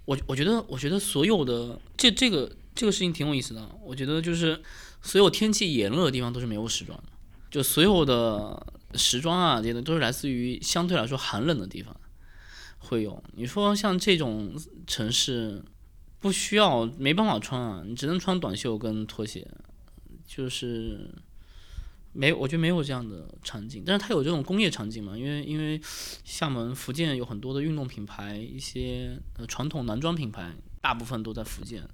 [0.06, 3.70] 我我觉得，我觉得所有的这这个这个事情挺有意思的。
[3.84, 4.62] 我觉得就是
[5.02, 7.04] 所有天气炎热的地方都是没有时装的，
[7.50, 11.96] 就所有的时装啊这些都是来自于相对来说寒冷的地方。
[12.78, 14.56] 会有，你说像这种
[14.86, 15.62] 城市，
[16.20, 19.48] 不需要没办法穿啊，你只能穿短袖跟拖鞋，
[20.26, 21.10] 就是
[22.14, 23.84] 没，我觉得没有这样的场景。
[23.86, 25.80] 但是它有这种工业场景嘛，因为因为
[26.24, 31.88] 厦门、福建有很多的运动品牌，一些呃传统男装品牌，大部分都在福建，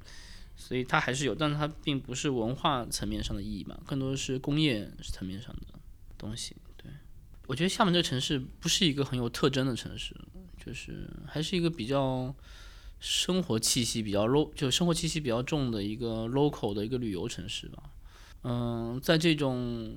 [0.55, 5.79] 所以它还是有，但是它并不是文化层面上的意义嘛，更多的是工业层面上的
[6.17, 6.55] 东西。
[6.77, 6.89] 对，
[7.47, 10.15] 我觉得厦门这城市不是一个很有特征的城市，
[10.65, 12.33] 就是还是一个比较
[13.03, 17.83] 生活气息比较 lo，就生活气息比较重的一个 local 的一个旅游城市吧。
[18.43, 19.93] 嗯，在这种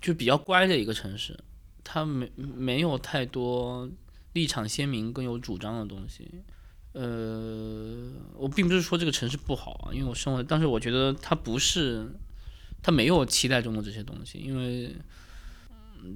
[0.00, 1.38] 就比较乖的一个城市，
[1.84, 3.86] 它没没有太多
[4.32, 6.30] 立场鲜明、更有主张的东西。
[6.92, 12.10] 呃，我并不是说这个城市不好啊，因为我生活，但是我觉得它不是，
[12.82, 14.96] 它没有期待中的这些东西，因为。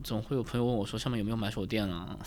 [0.03, 2.18] 总会有朋友问我说：“上面有没有买手店啊？”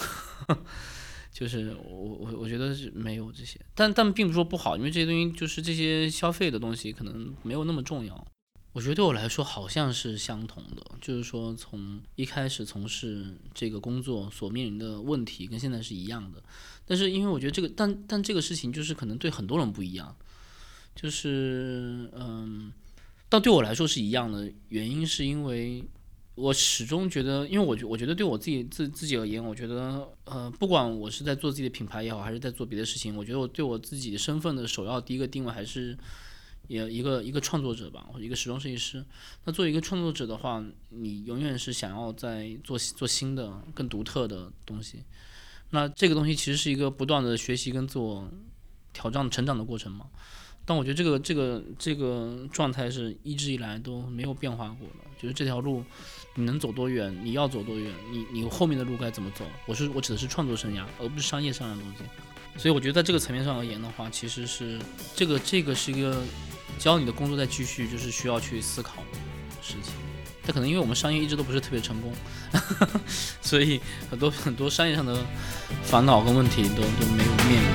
[1.37, 8.27] 就是我我我觉得是没有这些，但但并不是说不好，因为这些东西就是这些消费的东西可能没有那么重要。
[8.73, 16.41] 我觉得对我来说好像是相同的，就是说从一开始从事这个工作所面临的问题跟现在是一样的。
[16.87, 20.15] 但是因为我觉得这个，但但这个事情就是可能对很多人不一样，
[20.95, 22.71] 就是嗯，
[23.29, 25.83] 但对我来说是一样的原因是因为。
[26.37, 35.97] 我始终觉得，因为我觉我觉得对我自己自自己而言，我觉得呃，不管我是在做自己的品牌也好，还是在做别的事情，我觉得我对我自己身份的首要第一个定位还是
[36.67, 39.03] 也一个一个创作者吧，或者一个时装设计师。
[39.45, 45.03] 那作为一个创作者的话，你永远是想要在做做新的、更独特的东西。
[45.71, 48.29] 那这个东西其实是一个不断的学习跟自我
[48.93, 50.05] 挑战、成长的过程嘛。
[50.65, 55.83] 但我觉得这个这个这个状态是一直以来都没有变化过的，就是这条路。
[56.39, 57.11] 你能走多远？
[57.23, 57.91] 你要走多远？
[58.11, 59.43] 你你后面的路该怎么走？
[59.65, 62.03] 我是我指的是创作生涯，而不是商业上的东西。
[62.59, 64.79] 所以我觉得在这个层面上而言的话，其实是
[65.15, 66.21] 这个这个是一个，
[66.77, 69.17] 教你的工作在继续，就是需要去思考的
[69.63, 69.93] 事情。
[70.45, 72.13] 但可能因为我们商业一直都不是特别成功，
[73.41, 73.81] 所以
[74.11, 75.25] 很多很多商业上的
[75.81, 77.71] 烦恼跟问题都都没有面临。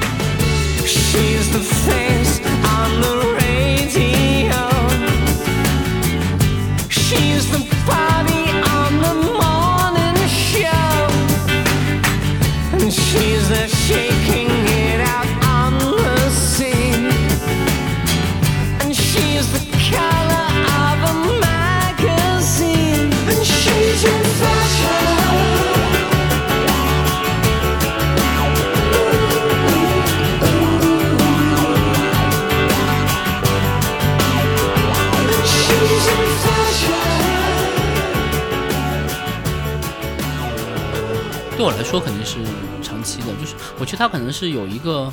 [41.83, 42.39] 来说肯定是
[42.81, 45.13] 长期的，就是我觉得它可能是有一个，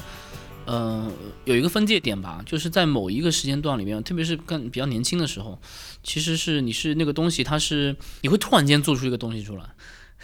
[0.66, 1.12] 呃，
[1.46, 5.60] 有一个分界点吧，就是在某一个时间段里面，特别是更比较年轻的时候，
[6.04, 9.68] 其实是你是那个东西，它是你会突然间做出一个东西出来，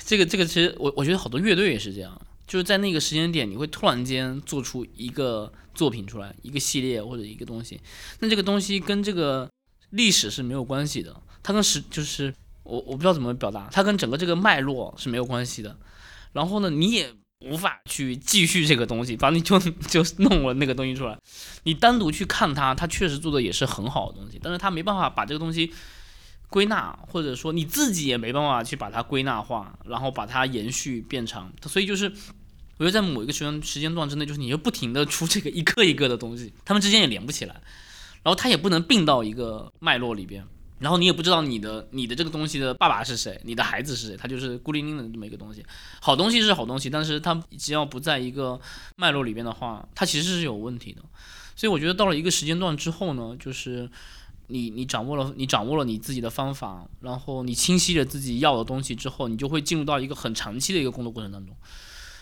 [0.06, 7.82] 这个这个其实我我觉得好多乐队也是这样，就是在那个时间点，你会突然间做出一个作品出来，一个系列或者一个东西，
[8.20, 9.50] 那这个东西跟这个
[9.90, 12.32] 历史是没有关系的，它跟时就是
[12.62, 15.76] 我我不知道怎么表达，它跟整个这个脉络是没有关系的。
[16.36, 17.10] 然后呢，你也
[17.46, 19.58] 无法去继续这个东西，反正你就
[19.88, 21.18] 就弄了那个东西出来。
[21.64, 25.72] 你单独去看它，它确实做的也是很好的东西，但是它没办法把这个东西
[26.50, 31.50] 归纳，或者说你自己也没办法去把它归纳化，然后把它延续变长。
[31.64, 32.12] 所以就是，
[32.78, 37.56] 我觉得在某一个时间时间段之内，就是你要不停的出这个一个一个的东西，他们之间也连不起来，
[38.24, 40.46] 然后它也不能并到一个脉络里边。
[40.78, 45.66] 然后你也不知道你的你的这个东西的爸爸是谁，你的孩子是谁，他就是孤零零的这么一个东西。
[46.02, 48.60] 好东西是好东西，但是它只要不在一个
[48.98, 51.02] 脉络里边的话，它其实是有问题的。
[51.56, 53.90] 所以我觉得到了一个时间段之后呢，就是
[54.48, 61.56] 你你掌握了你掌握了你自己的方法，然后你清晰了自己要的东西之后，你就会进入到一个很长期的一个工作过程当中。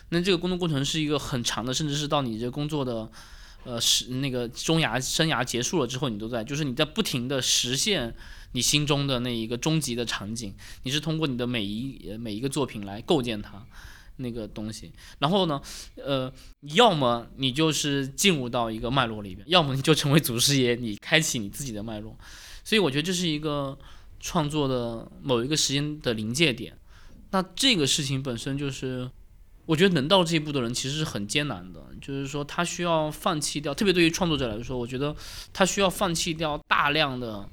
[0.10, 3.10] 那这个工作过程是一个很长的，甚至是到你这工作的。
[3.66, 8.14] 呃，是那个中涯生涯结束了之后，你都在，就是你在不停的实现
[8.52, 10.54] 你心中的那一个终极的场景。
[10.84, 13.66] 你是通过你的每一每一个作品来构建它
[14.18, 14.92] 那个东西。
[15.20, 15.62] 然后呢，
[15.96, 16.32] 呃，
[16.74, 22.18] 要么你就是进入到一个脉络里边，要么你就成为祖师爷，你开启你自己的脉络。
[22.66, 23.78] 所以我觉得这是一个
[24.20, 26.78] 创作的某一个时间的临界点。
[27.32, 29.10] 那这个事情本身就是。
[29.66, 35.16] 我觉得能到这一步的人其实是很艰难的，就是说他需要放弃掉，特别对于创作者来说，我觉得
[35.54, 37.50] 他需要放弃掉大量的，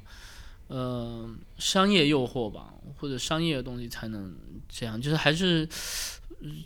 [0.66, 4.34] 呃，商业诱惑吧，或者商业的东西才能
[4.68, 5.64] 这样，就是还是，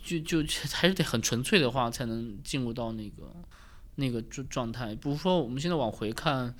[0.03, 0.39] 就就
[0.71, 3.31] 还是得很纯粹的话才能进入到那个
[3.95, 4.95] 那个状状态。
[4.95, 6.55] 比如说我们现在往回看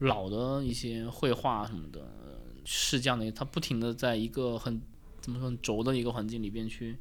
[0.00, 2.00] 老的一些绘画什么的，
[2.66, 4.78] 是这样的，他不停的在一个很
[5.22, 6.98] 怎么说很轴的一个环境里边去。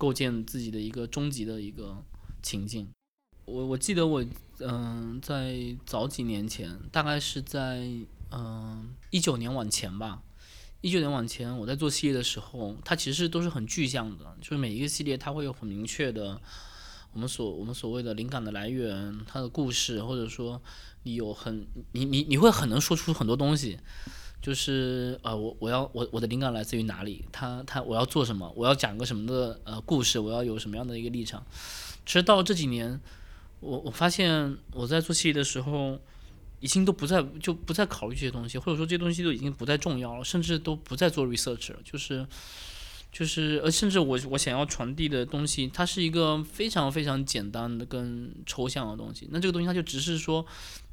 [0.00, 2.02] 构建自己的一个终极的一个
[2.42, 2.88] 情境。
[3.44, 4.24] 我我记得我
[4.60, 7.86] 嗯，在早几年前，大概是在
[8.30, 10.22] 嗯一九年往前吧，
[10.80, 16.40] 一九年往前，我在做系列的时候，它其实都是很具象的，就是每一个系列它会有很明确的
[17.12, 20.62] 我们所我们所谓的灵感的来源，它的故事，或者说
[21.02, 23.78] 你有很你你你会很能说出很多东西，
[24.40, 31.44] 就是呃我我要我我的灵感来自于哪里，他他我要做什么，我要讲个什么的呃故事，我要有什么样的一个立场。
[32.06, 33.00] 其实到这几年，
[33.60, 35.98] 我我发现我在做戏的时候。
[36.62, 41.78] 已经都不再就不再考虑这些东西，或者说这些东西都已经不再重要了，甚至都不再做 research 了。
[41.82, 42.26] 就是
[43.10, 49.26] 就是呃，甚至我我想要传递的东西，它是一个非常非常简单的跟抽象的东西。
[49.30, 50.44] 那这个东西它就只是说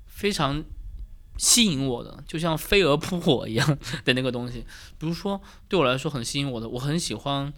[0.06, 0.64] 非常
[1.38, 4.66] 吸引我的，就像飞蛾扑火一样 的那个东西。
[4.98, 7.54] 比如说对我来说很吸引我的，我很喜欢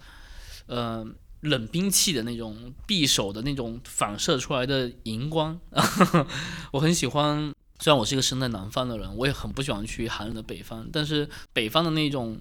[0.66, 1.06] 呃
[1.40, 5.58] 冷兵器的那种匕首的那种反射出来的荧光，
[6.72, 7.52] 我很喜欢。
[7.82, 12.38] 虽然我是一个生在南方的人，我也很不喜欢去寒冷的北方，但是北方的那种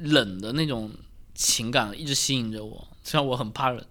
[0.00, 0.90] 冷的那种
[1.32, 2.88] 情感一直吸引着我。
[3.04, 3.86] 虽然我很怕冷，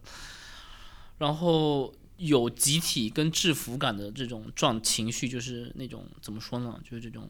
[1.19, 6.79] 然后有集体跟制服感的这种状情绪，就是那种怎么说呢？
[6.83, 7.27] 就是这种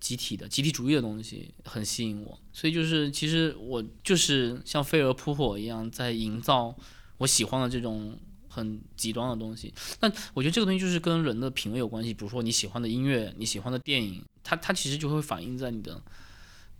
[0.00, 2.38] 集体的集体主义的东西很吸引我。
[2.52, 6.76] 所以就是其实我就是像飞蛾扑火一样，在营造
[7.18, 8.18] 我喜欢的这种。
[8.52, 12.12] 很极端的东西，那我觉得这个东西就是跟人的品味有关系。
[12.12, 16.02] 比如说你喜欢的音乐，你喜欢的电影，它它其实就会反映在你的、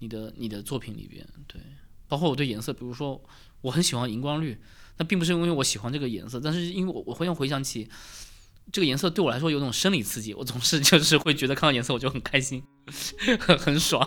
[0.00, 1.24] 你的、你的作品里边。
[1.46, 1.60] 对，
[2.08, 3.22] 包括我对颜色，比如说
[3.60, 4.58] 我很喜欢荧光绿，
[5.00, 7.88] 那并不是因为我喜欢这个颜色，但是因为我我会回想起
[8.70, 12.62] 这个颜色对我来说有种生理刺激，我总是 就是会觉得看到颜色我就很开心，
[13.40, 14.06] 很很爽。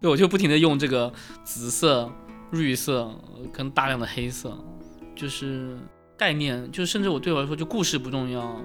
[0.00, 2.12] 对，我就不停的用这个紫色、
[2.52, 3.18] 绿色
[3.52, 4.56] 跟大量的黑色，
[5.16, 5.76] 就是。
[6.16, 8.62] 概念就甚至我对我来说，就故事不重要，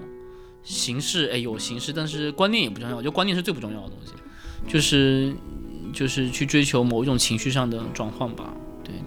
[0.63, 4.13] 形式哎有形式，但是观念也不重要，就观念是最不重要的东西，
[4.71, 5.33] 就是
[5.91, 8.53] 就是去追求某一种情绪上的转换吧。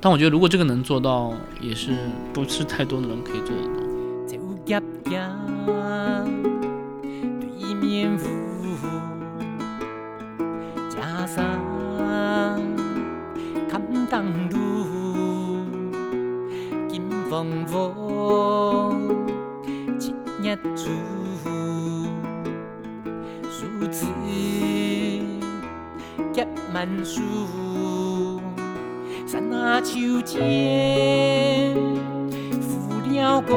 [0.00, 1.96] 但我觉得如果这个能做到，也是
[2.32, 3.82] 不是太多的人可以做得到。
[17.30, 19.08] 风风
[19.98, 20.12] 一
[20.44, 20.90] 叶珠，
[23.50, 24.06] 数字
[26.30, 27.22] 结满书，
[29.32, 31.74] 山那秋千
[32.60, 33.56] 负了歌，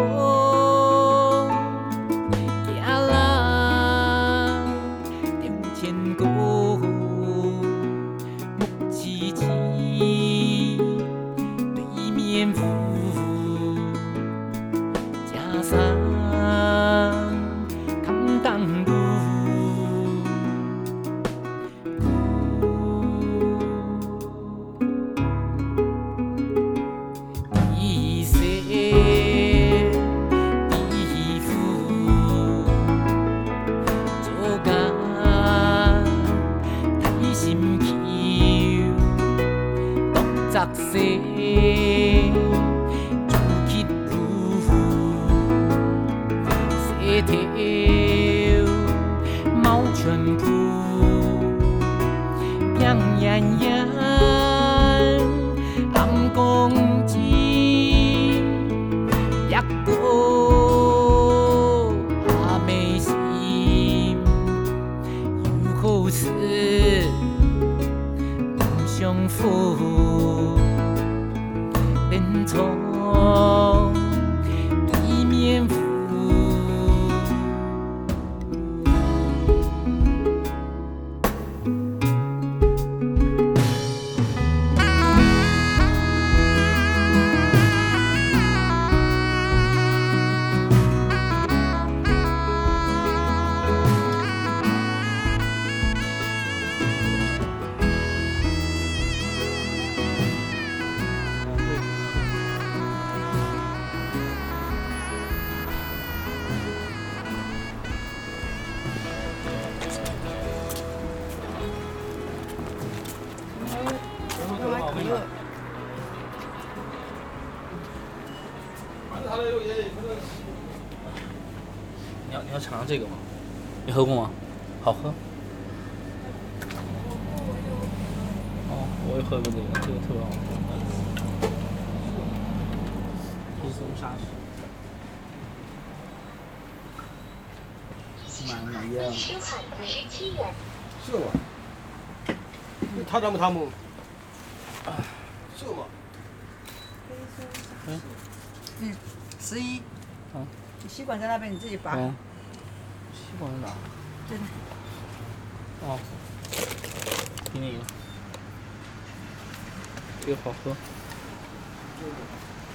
[160.26, 160.72] 这个好喝。
[160.72, 160.78] 特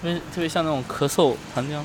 [0.03, 1.83] 别特别像那种咳嗽糖浆。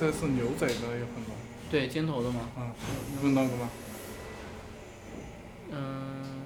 [0.00, 1.34] 零 SS 牛仔的有很多。
[1.70, 2.40] 对，尖头的吗？
[2.56, 2.74] 啊，
[3.22, 3.70] 问到过吗？
[5.70, 6.42] 嗯，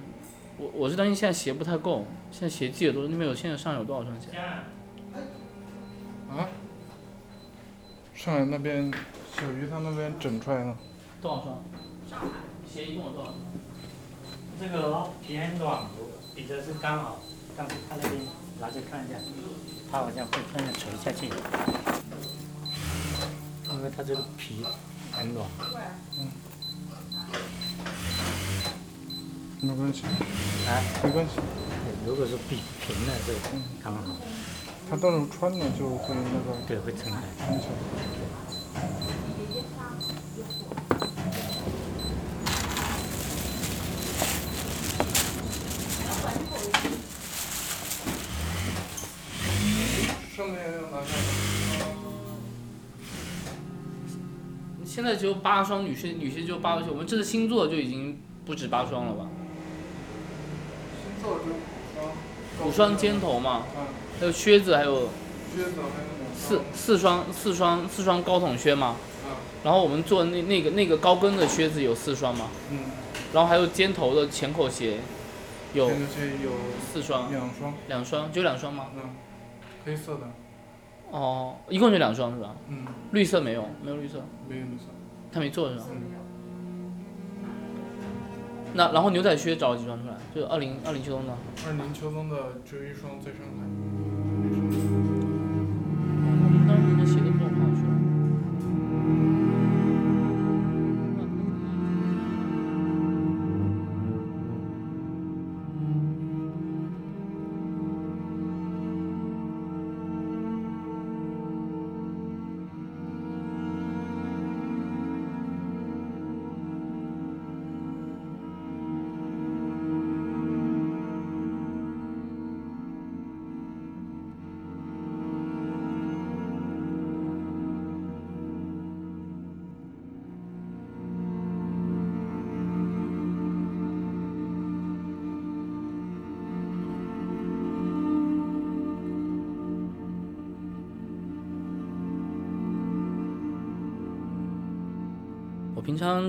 [0.57, 4.27] 我我是担心现在鞋不太够，现在鞋寄的多，那边有现在上有多少双鞋？
[4.37, 4.63] 啊？
[8.15, 8.91] 上海那边
[9.35, 10.77] 小鱼他那边整出来了。
[11.21, 11.63] 多少双？
[12.09, 12.27] 上海
[12.71, 13.37] 鞋一共有多少双？
[14.59, 16.09] 这个偏短不？
[16.35, 17.19] 比这是刚好，
[17.57, 18.21] 但是他那边
[18.59, 19.15] 拿去看一下，
[19.91, 21.31] 他好像会这样垂下去，因
[23.89, 24.63] 为它这个皮
[25.11, 25.47] 很软。
[26.19, 26.27] 嗯。
[29.61, 30.03] 没关系。
[30.67, 30.81] 啊？
[31.03, 31.31] 没关系。
[32.05, 33.39] 如果是比平的这个
[33.83, 34.01] 刚好。
[34.89, 36.57] 它到时候穿了就会那个。
[36.67, 37.17] 对，会撑开。
[54.99, 59.27] 现在只有八双女鞋，女鞋只有八双，我们这次星座就已经不止八双了吧？
[61.23, 62.97] 就五双。
[62.97, 63.85] 尖头嘛，嗯。
[64.19, 65.07] 还有靴子，还有。
[66.35, 68.97] 四四双四双四双高筒靴嘛。
[69.25, 69.31] 嗯。
[69.63, 72.47] 然后我们做那那个那个高跟的靴子有四双嘛。
[72.69, 72.79] 嗯。
[73.31, 74.97] 然后还有尖头的浅口鞋，
[75.73, 75.87] 有。
[75.87, 76.51] 前口鞋有
[76.91, 77.31] 四双。
[77.31, 77.73] 两双。
[77.87, 78.87] 两双，只有两双吗？
[78.97, 79.15] 嗯。
[79.85, 80.29] 黑色的。
[81.11, 82.55] 哦，一共就两双是吧？
[82.67, 82.85] 嗯。
[83.11, 84.21] 绿色没有，没有绿色。
[84.47, 84.85] 没有绿色。
[85.31, 85.85] 他没做是吧？
[85.89, 86.01] 嗯。
[88.73, 90.15] 那然后牛仔靴找了几双出来？
[90.35, 91.33] 就二零二零秋冬的。
[91.65, 93.65] 二零秋冬的只有一双在上海。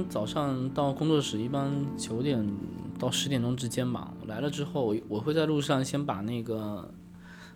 [0.08, 2.46] 早上到工作室一般九点
[2.98, 4.12] 到十点钟之间吧。
[4.20, 6.92] 我来了之后，我会在路上先把那个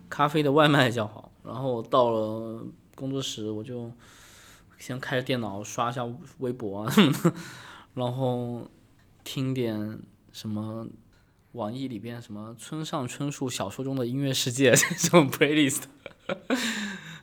[0.09, 2.65] 咖啡的外卖叫好，然后到了
[2.95, 3.91] 工作室我就
[4.77, 6.03] 先开电脑刷一下
[6.39, 6.93] 微博啊，
[7.93, 8.67] 然后
[9.23, 9.99] 听点
[10.31, 10.87] 什么
[11.53, 15.83] 网易里边什么村上春树小说中的音乐世界这种 playlist。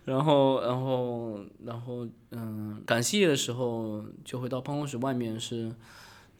[0.04, 5.72] 然后，然后，然后，嗯，赶系列的时候就会到办公室外面，是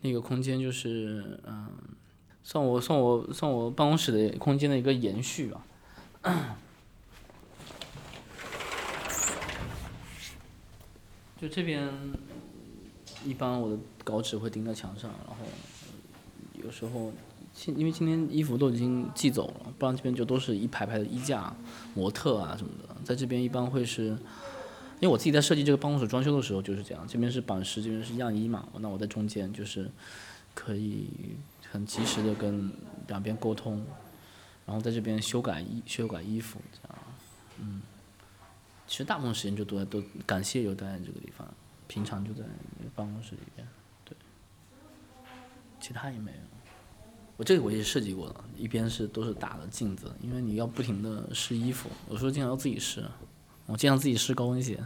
[0.01, 1.69] 那个空间，就是嗯，
[2.43, 5.65] 算我算我算我办公室的空间的一个延续吧。
[11.41, 11.89] 就这边，
[13.25, 15.37] 一般我的稿纸会钉在墙上，然后
[16.63, 17.13] 有时候。
[17.55, 21.55] 今因为今天衣服都已经寄走了，不然这边就都是一排排的衣架、
[21.95, 22.97] 模特啊什么的。
[23.05, 29.91] 在这边一般会是，因为我自己在设计这个办公室装修的时候就是这样，这边是版式，这边是样衣嘛，那我在中间就是
[30.55, 31.07] 可以
[31.71, 32.73] 很及时的跟
[33.09, 33.85] 两边沟通，
[34.65, 36.99] 然后在这边修改衣修改衣服这样。
[37.59, 37.83] 嗯，
[38.87, 41.47] 其实大部分时间就都在都感谢就待在这个地方，
[41.87, 42.45] 平常就在
[42.95, 43.69] 办公室里边，
[44.05, 44.17] 对，
[45.79, 46.39] 其他也没有。
[47.37, 53.05] 我这个我也设计过了，一边是都是打的镜子，因为你要不停的试衣服，有时候经常要自己试，
[53.67, 54.85] 我经常自己试高跟鞋，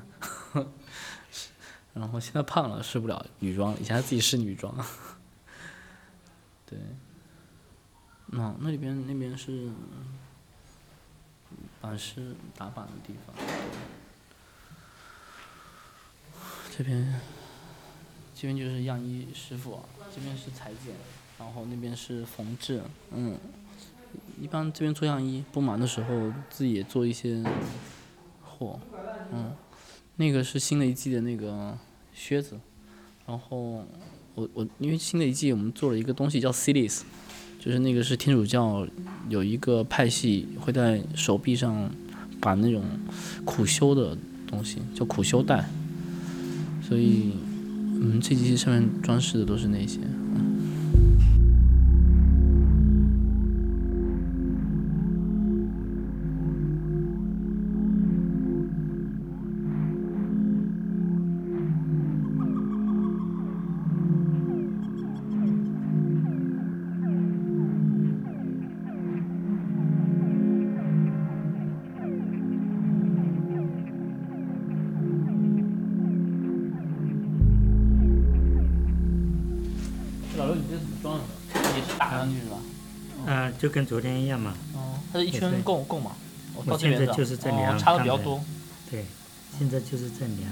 [1.93, 4.75] 然后现在胖了试不了女装，以前自己试女装，
[6.65, 6.79] 对，
[8.27, 9.69] 那那里边那边是
[11.81, 13.35] 板师打板的地方，
[16.75, 17.21] 这边
[18.35, 19.81] 这边就是样衣师傅，
[20.15, 20.95] 这边是裁剪。
[21.39, 22.81] 然后那边是缝制，
[23.13, 23.37] 嗯，
[24.41, 27.45] 一般这边做样衣不忙的时候，自己也做一些
[28.43, 28.81] 货，
[29.33, 29.53] 嗯，
[30.17, 31.77] 那个是新的一季的那个
[32.15, 32.59] 靴子，
[33.27, 33.85] 然后
[34.35, 37.03] 我我因为新的一季我们做了一个东西叫 Cities，
[37.61, 38.87] 就是那个是天主教
[39.29, 41.91] 有一个派系会在手臂上
[42.41, 42.83] 把那种
[43.45, 44.17] 苦修的
[44.47, 45.69] 东西叫苦修带，
[46.83, 47.33] 所以
[48.01, 50.01] 嗯这机器上面装饰的都是那些。
[83.67, 84.55] 就跟昨天一样嘛。
[84.75, 86.13] 哦，它是一圈够够嘛？
[86.55, 88.41] 我到现在就是在量，哦，差的比较多。
[88.89, 89.05] 对，
[89.59, 90.49] 现在就是在量。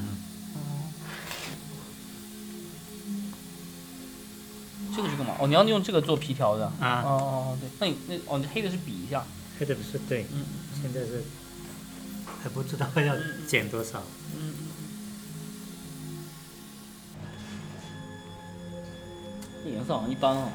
[4.96, 5.36] 这个是干嘛？
[5.38, 6.66] 哦，你要用这个做皮条的。
[6.80, 7.02] 啊。
[7.04, 7.22] 哦哦
[7.54, 9.24] 哦，对，那你那哦，你黑的是比一下。
[9.60, 10.26] 黑的不是对。
[10.32, 10.44] 嗯。
[10.82, 11.22] 现在是
[12.42, 13.14] 还不知道要
[13.46, 14.02] 减多少。
[14.36, 14.54] 嗯。
[19.62, 20.48] 这颜色好像一般啊，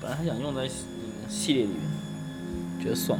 [0.00, 0.70] 本来还想用在
[1.28, 3.18] 系列里面，觉得算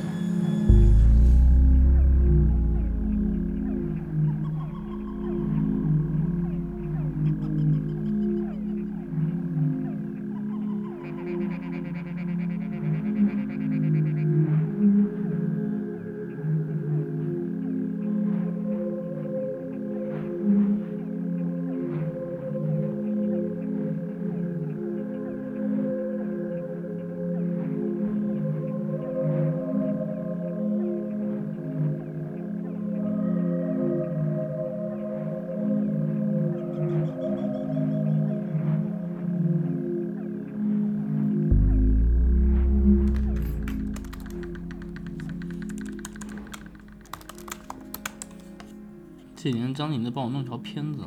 [49.79, 51.07] 张宁再帮我弄条片子。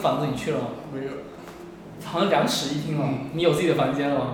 [0.00, 0.66] 新房子，你去了吗？
[0.94, 1.10] 没有。
[2.06, 4.29] 好像两室一厅了，你有自己的房间了吗？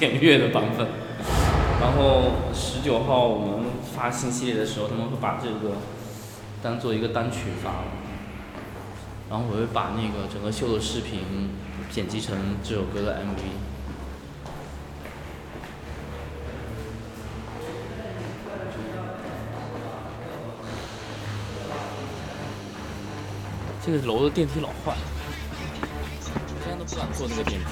[0.00, 0.88] 点乐的版本。
[1.80, 5.76] 然后十九号我们发新系列的时候，他们会把这个
[6.62, 7.84] 当做一个单曲发，
[9.28, 11.50] 然后我会把那个整个秀的视频
[11.90, 13.42] 剪辑成这首歌的 MV。
[23.84, 27.66] 这个楼的电梯老坏，我现在都不敢坐那个电梯。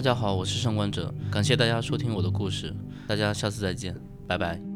[0.00, 2.74] 大家好，我是上官者，感谢大家收听我的故事，
[3.06, 3.94] 大家下次再见，
[4.26, 4.69] 拜拜。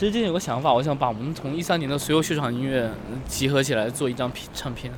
[0.00, 2.90] 其实我之前有个想法，我想把我们从一三年的所有秀场音乐
[3.28, 4.90] 集合起来做一张唱片。